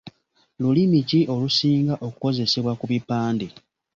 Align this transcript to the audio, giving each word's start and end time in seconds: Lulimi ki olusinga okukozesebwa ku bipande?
Lulimi 0.61 0.99
ki 1.09 1.19
olusinga 1.33 1.95
okukozesebwa 2.07 2.73
ku 2.79 2.85
bipande? 2.91 3.47